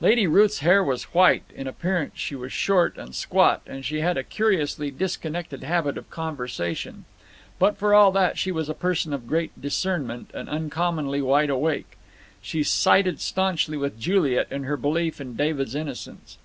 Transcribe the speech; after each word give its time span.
Lady 0.00 0.26
Ruth's 0.26 0.60
hair 0.60 0.82
was 0.82 1.02
white, 1.12 1.42
in 1.54 1.66
appearance 1.66 2.14
she 2.16 2.34
was 2.34 2.54
short 2.54 2.96
and 2.96 3.14
squat, 3.14 3.60
and 3.66 3.84
she 3.84 4.00
had 4.00 4.16
a 4.16 4.22
curiously 4.24 4.90
disconnected 4.90 5.62
habit 5.62 5.98
of 5.98 6.08
conversation, 6.08 7.04
but 7.58 7.76
for 7.76 7.92
all 7.92 8.10
that 8.12 8.38
she 8.38 8.50
was 8.50 8.70
a 8.70 8.72
person 8.74 9.12
of 9.12 9.26
great 9.28 9.52
discernment, 9.60 10.30
and 10.32 10.48
uncommonly 10.48 11.20
wide 11.20 11.50
awake. 11.50 11.98
She 12.40 12.62
sided 12.62 13.20
staunchly 13.20 13.76
with 13.76 14.00
Juliet 14.00 14.46
in 14.50 14.64
her 14.64 14.78
belief 14.78 15.20
in 15.20 15.36
David's 15.36 15.74
innocence. 15.74 16.38